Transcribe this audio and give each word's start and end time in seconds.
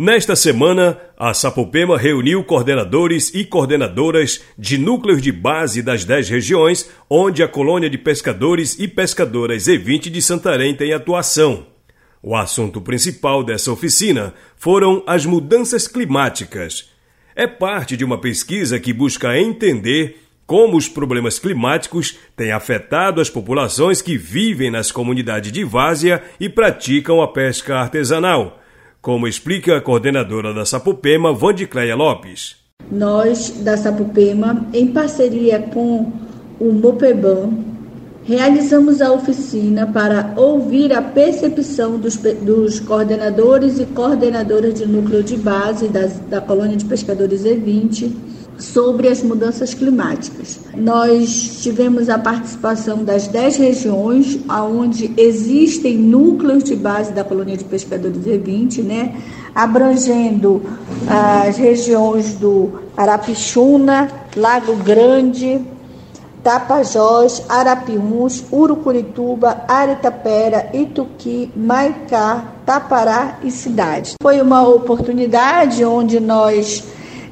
Nesta 0.00 0.36
semana, 0.36 0.96
a 1.18 1.34
Sapopema 1.34 1.98
reuniu 1.98 2.44
coordenadores 2.44 3.34
e 3.34 3.44
coordenadoras 3.44 4.40
de 4.56 4.78
núcleos 4.78 5.20
de 5.20 5.32
base 5.32 5.82
das 5.82 6.04
dez 6.04 6.28
regiões 6.28 6.88
onde 7.10 7.42
a 7.42 7.48
colônia 7.48 7.90
de 7.90 7.98
pescadores 7.98 8.78
e 8.78 8.86
pescadoras 8.86 9.64
E20 9.64 10.08
de 10.08 10.22
Santarém 10.22 10.72
tem 10.72 10.92
atuação. 10.92 11.66
O 12.22 12.36
assunto 12.36 12.80
principal 12.80 13.42
dessa 13.42 13.72
oficina 13.72 14.34
foram 14.56 15.02
as 15.04 15.26
mudanças 15.26 15.88
climáticas. 15.88 16.90
É 17.34 17.48
parte 17.48 17.96
de 17.96 18.04
uma 18.04 18.20
pesquisa 18.20 18.78
que 18.78 18.92
busca 18.92 19.36
entender 19.36 20.22
como 20.46 20.76
os 20.76 20.88
problemas 20.88 21.40
climáticos 21.40 22.16
têm 22.36 22.52
afetado 22.52 23.20
as 23.20 23.28
populações 23.28 24.00
que 24.00 24.16
vivem 24.16 24.70
nas 24.70 24.92
comunidades 24.92 25.50
de 25.50 25.64
várzea 25.64 26.22
e 26.38 26.48
praticam 26.48 27.20
a 27.20 27.26
pesca 27.26 27.80
artesanal 27.80 28.60
como 29.00 29.26
explica 29.26 29.76
a 29.76 29.80
coordenadora 29.80 30.52
da 30.52 30.64
Sapopema, 30.64 31.32
Vandicleia 31.32 31.94
Lopes. 31.94 32.56
Nós, 32.90 33.50
da 33.62 33.76
Sapopema, 33.76 34.66
em 34.72 34.88
parceria 34.88 35.60
com 35.60 36.12
o 36.58 36.72
Mopeban, 36.72 37.50
realizamos 38.24 39.00
a 39.00 39.12
oficina 39.12 39.86
para 39.86 40.34
ouvir 40.36 40.92
a 40.92 41.00
percepção 41.00 41.98
dos, 41.98 42.16
dos 42.16 42.80
coordenadores 42.80 43.78
e 43.78 43.86
coordenadoras 43.86 44.74
de 44.74 44.86
núcleo 44.86 45.22
de 45.22 45.36
base 45.36 45.88
das, 45.88 46.18
da 46.28 46.40
colônia 46.40 46.76
de 46.76 46.84
pescadores 46.84 47.44
E20 47.44 48.37
sobre 48.58 49.08
as 49.08 49.22
mudanças 49.22 49.72
climáticas. 49.72 50.58
Nós 50.76 51.60
tivemos 51.62 52.08
a 52.08 52.18
participação 52.18 53.04
das 53.04 53.28
10 53.28 53.56
regiões 53.56 54.38
onde 54.48 55.12
existem 55.16 55.96
núcleos 55.96 56.64
de 56.64 56.74
base 56.74 57.12
da 57.12 57.24
colônia 57.24 57.56
de 57.56 57.64
pescadores 57.64 58.24
E20, 58.24 58.82
né, 58.82 59.16
abrangendo 59.54 60.62
as 61.08 61.56
regiões 61.56 62.34
do 62.34 62.80
Arapixuna, 62.96 64.08
Lago 64.36 64.76
Grande, 64.76 65.64
Tapajós, 66.42 67.44
Arapiuns, 67.48 68.44
Urucurituba, 68.52 69.64
Aretapera, 69.68 70.70
Ituqui, 70.72 71.50
Maicá, 71.54 72.54
Tapará 72.64 73.38
e 73.42 73.50
Cidade. 73.50 74.14
Foi 74.22 74.40
uma 74.40 74.66
oportunidade 74.66 75.84
onde 75.84 76.20
nós 76.20 76.84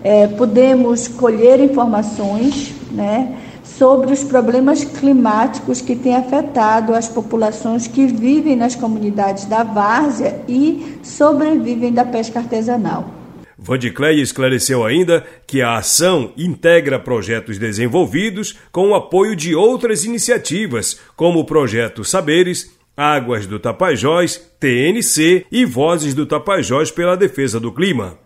é, 0.07 0.29
pudemos 0.29 1.09
colher 1.09 1.59
informações 1.59 2.73
né, 2.93 3.37
sobre 3.65 4.13
os 4.13 4.23
problemas 4.23 4.85
climáticos 4.85 5.81
que 5.81 5.97
têm 5.97 6.15
afetado 6.15 6.95
as 6.95 7.09
populações 7.09 7.89
que 7.89 8.07
vivem 8.07 8.55
nas 8.55 8.77
comunidades 8.77 9.47
da 9.47 9.65
várzea 9.65 10.41
e 10.47 11.01
sobrevivem 11.03 11.93
da 11.93 12.05
pesca 12.05 12.39
artesanal. 12.39 13.11
Vandicleia 13.59 14.23
esclareceu 14.23 14.85
ainda 14.85 15.27
que 15.45 15.61
a 15.61 15.77
ação 15.77 16.31
integra 16.37 17.01
projetos 17.01 17.59
desenvolvidos 17.59 18.57
com 18.70 18.91
o 18.91 18.95
apoio 18.95 19.35
de 19.35 19.57
outras 19.57 20.05
iniciativas, 20.05 21.01
como 21.17 21.41
o 21.41 21.45
projeto 21.45 22.05
Saberes, 22.05 22.77
Águas 22.97 23.45
do 23.45 23.59
Tapajós, 23.59 24.41
TNC 24.61 25.47
e 25.51 25.65
Vozes 25.65 26.15
do 26.15 26.27
Tapajós 26.27 26.93
pela 26.93 27.17
Defesa 27.17 27.59
do 27.59 27.73
Clima. 27.73 28.25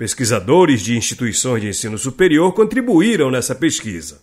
Pesquisadores 0.00 0.80
de 0.80 0.96
instituições 0.96 1.60
de 1.60 1.68
ensino 1.68 1.98
superior 1.98 2.54
contribuíram 2.54 3.30
nessa 3.30 3.54
pesquisa. 3.54 4.16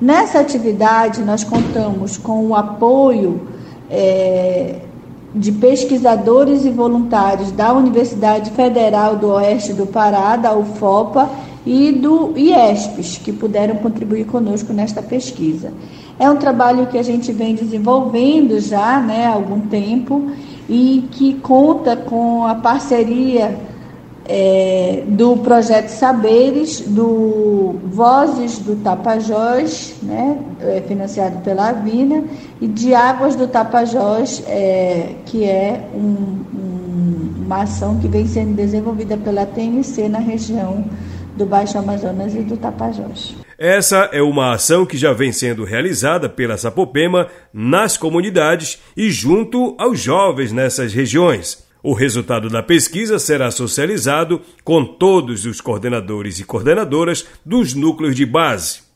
Nessa 0.00 0.40
atividade, 0.40 1.22
nós 1.22 1.44
contamos 1.44 2.18
com 2.18 2.48
o 2.48 2.56
apoio 2.56 3.46
é, 3.88 4.80
de 5.32 5.52
pesquisadores 5.52 6.64
e 6.64 6.70
voluntários 6.70 7.52
da 7.52 7.72
Universidade 7.72 8.50
Federal 8.50 9.14
do 9.14 9.28
Oeste 9.28 9.72
do 9.72 9.86
Pará, 9.86 10.34
da 10.34 10.56
UFOPA, 10.56 11.30
e 11.64 11.92
do 11.92 12.36
IESPES, 12.36 13.18
que 13.18 13.32
puderam 13.32 13.76
contribuir 13.76 14.24
conosco 14.24 14.72
nesta 14.72 15.00
pesquisa. 15.00 15.72
É 16.18 16.28
um 16.28 16.36
trabalho 16.36 16.88
que 16.88 16.98
a 16.98 17.02
gente 17.04 17.30
vem 17.30 17.54
desenvolvendo 17.54 18.58
já 18.58 18.98
né, 18.98 19.26
há 19.26 19.34
algum 19.34 19.60
tempo 19.60 20.32
e 20.68 21.04
que 21.12 21.34
conta 21.34 21.94
com 21.94 22.44
a 22.44 22.56
parceria 22.56 23.70
é, 24.34 25.02
do 25.06 25.36
projeto 25.36 25.90
Saberes, 25.90 26.80
do 26.80 27.78
Vozes 27.84 28.58
do 28.60 28.76
Tapajós, 28.76 29.94
né, 30.02 30.38
é, 30.58 30.80
financiado 30.88 31.40
pela 31.40 31.68
Avina, 31.68 32.24
e 32.58 32.66
de 32.66 32.94
Águas 32.94 33.36
do 33.36 33.46
Tapajós, 33.46 34.42
é, 34.46 35.16
que 35.26 35.44
é 35.44 35.86
um, 35.94 35.98
um, 36.00 37.44
uma 37.44 37.64
ação 37.64 37.98
que 37.98 38.08
vem 38.08 38.26
sendo 38.26 38.54
desenvolvida 38.54 39.18
pela 39.18 39.44
TNC 39.44 40.08
na 40.08 40.18
região 40.18 40.82
do 41.36 41.44
Baixo 41.44 41.76
Amazonas 41.76 42.34
e 42.34 42.40
do 42.40 42.56
Tapajós. 42.56 43.36
Essa 43.58 44.08
é 44.12 44.22
uma 44.22 44.54
ação 44.54 44.86
que 44.86 44.96
já 44.96 45.12
vem 45.12 45.30
sendo 45.30 45.62
realizada 45.62 46.26
pela 46.26 46.56
Sapopema 46.56 47.28
nas 47.52 47.98
comunidades 47.98 48.78
e 48.96 49.10
junto 49.10 49.76
aos 49.78 50.00
jovens 50.00 50.52
nessas 50.52 50.94
regiões. 50.94 51.70
O 51.82 51.94
resultado 51.94 52.48
da 52.48 52.62
pesquisa 52.62 53.18
será 53.18 53.50
socializado 53.50 54.40
com 54.62 54.84
todos 54.84 55.44
os 55.44 55.60
coordenadores 55.60 56.38
e 56.38 56.44
coordenadoras 56.44 57.26
dos 57.44 57.74
núcleos 57.74 58.14
de 58.14 58.24
base. 58.24 58.91